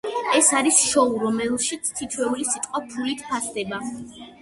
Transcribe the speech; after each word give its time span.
ეს 0.37 0.47
არის 0.59 0.79
შოუ, 0.93 1.19
რომელშიც 1.25 1.93
თითოეული 2.01 2.49
სიტყვა 2.55 2.85
ფულით 2.91 3.25
ფასდება. 3.31 3.87